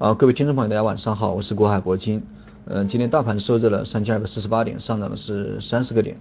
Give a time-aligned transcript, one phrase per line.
[0.00, 2.22] 好，各位听众朋友，大家晚上好，我是国海铂金。
[2.66, 6.16] 呃，今天大盘收在了三千二百四十八点，上涨的是三十个点。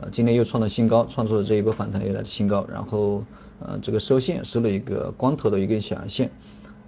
[0.00, 2.66] 呃，今天又创了新高，创出了这一波反弹以来的新高。
[2.68, 3.22] 然后，
[3.60, 6.28] 呃，这个收线收了一个光头的一根小阳线，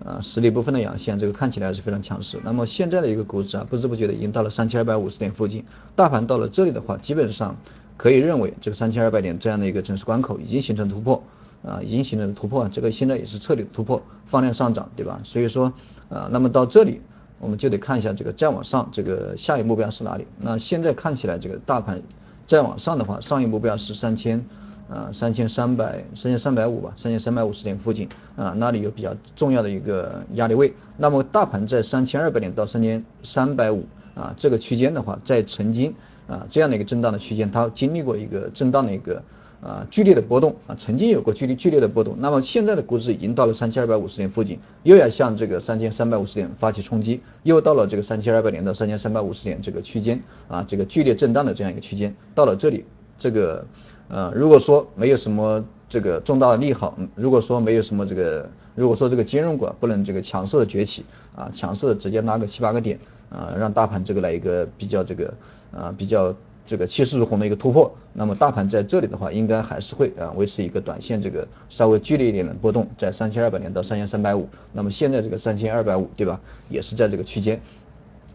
[0.04, 2.40] 呃，实力部分的阳线，这个看起来还是非常强势。
[2.42, 5.64] 那么现在的一个股指啊，不知不觉的已经到了三千二百五十点附近。
[5.94, 7.54] 大盘到了这里的话，基本上
[7.96, 11.22] 可以认为这个三千二百点这样的一个整数关口已经形成突破。
[11.64, 15.20] 啊，已经形成了突破，这个现在也是彻底突破，放量上涨，对吧？
[15.22, 15.72] 所以说，
[16.08, 17.00] 啊，那么到这里，
[17.38, 20.26] 我们就得看一下这个再往上，这个下一目标是哪里？
[20.40, 22.02] 那现在看起来，这个大盘
[22.48, 24.44] 再往上的话，上一目标是三千，
[24.88, 30.74] 啊，三千三百，三千三百五吧，三千三百五十点附近，啊，那里有比较重要的一个压力位。
[30.96, 33.84] 那么大盘在三千二百点到三千三百五，
[34.16, 35.94] 啊，这个区间的话，在曾经，
[36.26, 39.22] 啊，这样的一个震荡的区间，它经历过一个震荡的一个。
[39.62, 42.16] 啊，剧烈的波动啊，曾经有过剧烈剧烈的波动。
[42.18, 52.12] 那么现在的估值已经到了三千二百五十点附近，又要向这个三千三百五十点发起冲击，又到了这个三千二百点到三千三百五十点这个区间啊，这个剧烈震荡的这样一个区间。
[52.34, 52.84] 到了这里，
[53.16, 53.64] 这个
[54.08, 61.04] 呃，如果说没有什么这个重大的利好，如果说没有什么这个，如果说这个金融股不能这个强势的崛起
[61.36, 62.98] 啊，强势的直接拉个七八个点
[63.30, 65.32] 啊，让大盘这个来一个比较这个
[65.70, 66.34] 啊比较。
[66.64, 77.60] 这个气势如虹的一个突破，那么大盘在这里的话，应该还是会啊维持一个短线这个稍微剧烈一点的波动，在三千二百点到三千三百五，那么现在这个三千二百五对吧，也是在这个区间。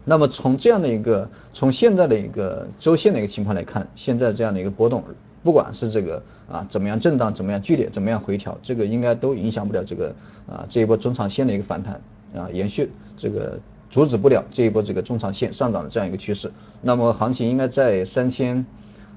[0.04, 5.02] 那么从这样的一个从现在的一个周线的一个情况来看，现在这样的一个波动，
[5.42, 10.14] 不管是这个啊怎么样震荡，怎么样剧烈，怎么样回调，这个应该都影响不了这个
[10.46, 12.00] 啊这一波中长线的一个反弹
[12.36, 13.58] 啊延续这个。
[13.90, 16.50] 阻止不了这一波这个中长线上涨的这样一个趋势，
[16.82, 18.64] 那么行情应该在三千，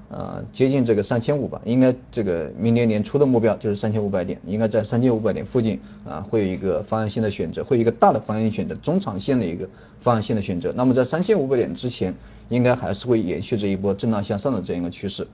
[0.08, 9.68] 呃接近这个三千五吧，应该这个明年年初的目标就是三千五百点，应该在三千五百点附近啊会有一个方向性的选择，会有一个大的方向选择，中长线的一个
[10.00, 12.14] 方向性的选择，那么在三千五百点之前，
[12.48, 15.26] 应该还是会延续这一波震荡向上的这样一个趋势。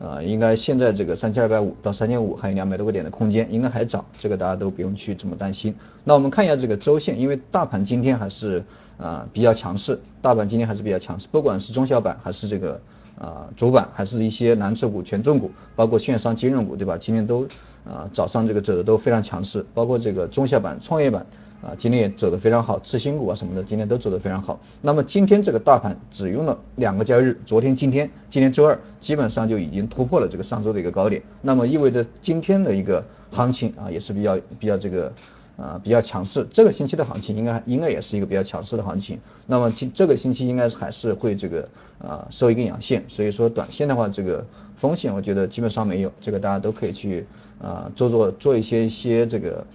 [0.00, 5.74] 呃，应该现在这个三千二百五到三千五还有两百多个点的空间，应该还早，这个大家都不用去这么担心。
[6.04, 8.62] 那我们看一下这个周线，因为大盘今天还是
[8.96, 12.80] 啊比较强势，大盘今天还是比较强势，不管是中小板还是这个
[13.18, 16.96] 啊主板，还是一些蓝筹股、权重股，包括券商、金融股，对吧？
[16.96, 17.42] 今天都
[17.84, 21.26] 啊早上这个走的都非常强势，包括这个中小板、创业板。
[21.60, 24.60] 啊，今天也走得非常好，次新股啊什么的，今天都走得非常好。
[24.80, 31.20] 那么今天这个大盘只用了两个交易日，昨天、今天，今天周二，基本上就已经突破了这个上周的一个高点。
[31.42, 35.12] 那么意味着今天的一个行情啊，也是比较比较这个
[35.56, 36.46] 啊比较强势。
[36.52, 39.18] 这个星期的行情应该应该也是一个比较强势的行情。
[39.44, 41.68] 那么今这个星期应该还是会这个
[41.98, 47.26] 啊收一根阳线，所以说短线的话，这个风险我觉得基本上没有，这个大家都可以去
[47.60, 49.66] 啊做做做一些一些这个。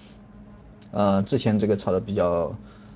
[0.94, 2.56] 呃，之前这个炒的比较，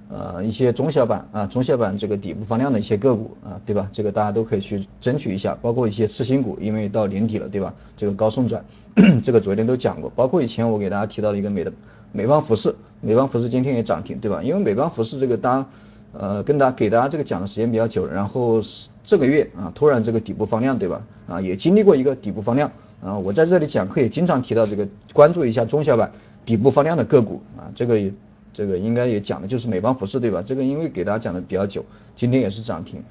[0.10, 3.90] 呃，一些中小板啊，中小板这个底部放量的一些个股啊，对吧？
[3.92, 7.74] 这个大家都可以去争取一下，包括一些次新股，因为到年底了，对吧？
[7.98, 8.64] 这个高送转，
[9.24, 11.74] 这个昨天都讲过，包括以前我给大家提到的一个美的
[12.12, 14.44] 美邦服饰，美邦服饰今天也涨停，对吧？
[14.44, 15.66] 因为美邦服饰这个当
[16.14, 18.62] 呃跟大家给大家这个讲的时间比较久，然后
[19.04, 21.02] 这个月啊突然这个底部放量，对吧？
[21.28, 22.72] 啊，也经历过一个底部放量
[23.02, 26.12] 啊，我在这里讲课也经常提到这个关注一下中小板。
[26.48, 28.14] 底部放量的个股啊，这个也
[28.54, 30.42] 这个应该也讲的就是美邦服饰对吧？
[30.42, 31.84] 这个因为给大家讲的比较久，
[32.16, 33.04] 今天也是涨停，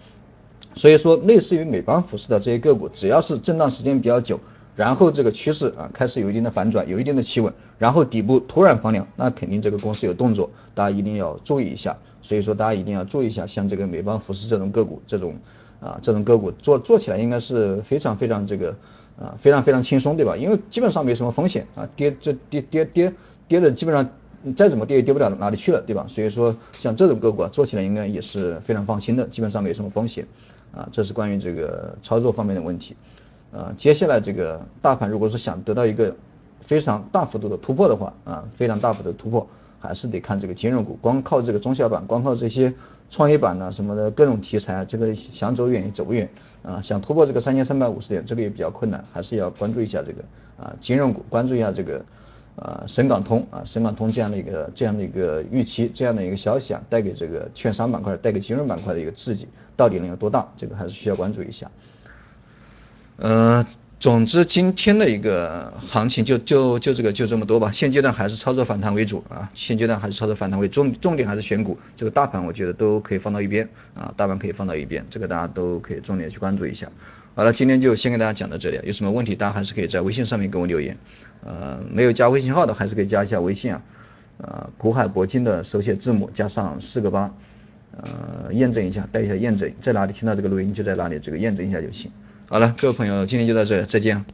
[0.74, 4.40] 所以说类似于美邦服饰的这些个股，只要是震荡时间比较久，
[4.74, 11.94] 然后这个趋势啊开始有一定的反转，有一定的企稳，然后底部突然放量，那肯定这个公司有动作，大家一定要注意一下。
[12.22, 15.34] 所以说大家一定要注意一下，像这个美邦服饰这种个股，这种
[15.80, 18.74] 啊这种个股做做起来应该是非常非常这个。
[19.18, 20.36] 啊，非常非常轻松，对吧？
[20.36, 23.10] 因为基本上没什么风险啊，跌这跌跌跌
[23.48, 24.06] 跌的基本上
[24.54, 26.04] 再怎么跌也跌不了哪里去了，对吧？
[26.06, 30.26] 所以说像这种个股啊，做起来应该也是非常放心的，基本上没什么风险
[30.70, 30.86] 啊。
[30.92, 32.94] 这是关于这个操作方面的问题
[33.54, 33.72] 啊。
[33.78, 36.14] 接下来这个大盘如果是想得到一个
[36.66, 39.48] 非常大幅度的突破的话啊，非常大幅的突破，
[39.86, 42.72] 还是得看这个金融股，光靠这个中小板，光靠这些。
[43.08, 46.28] 创业板呐什么的各种题材，这个想走远也走不远
[46.64, 50.24] 啊，想突破这个三千三百五十点，这个也比较困难，还是要关注一下这个
[50.58, 52.04] 啊金融股，关注一下这个
[52.56, 59.46] 啊深港通啊深港通这样的一个这样的一个预期，这样的一个消息啊，带给这个券商板块，带给金融板块的一个刺激，
[59.76, 60.44] 到底能有多大？
[60.56, 61.70] 这个还是需要关注一下。
[63.18, 63.64] 嗯。
[63.98, 67.72] 总之今天的一个行情就就就这个就这么多吧。
[67.72, 69.50] 现阶段还是操作反弹为主啊。
[69.54, 76.86] 现阶段还是操作反弹为重重点还是选股这个大盘我觉得都可以放到一边啊大盘可以放到一边这个大家都可以重点去关注一下。
[77.34, 80.96] 好了今天就先给大家讲到这里有什么问题大家还是可以在微信上面给我留言
[81.42, 83.82] 呃没有加微信号的还是可以加一下微信啊。
[84.36, 87.34] 呃古海铂金的手写字母加上四个八
[87.96, 89.72] 呃验证一下带一下验证。
[89.80, 92.10] 在哪里听到这个录音就在哪里这个验证一下就行。
[92.48, 94.24] 好了各位朋友今天就到这里再见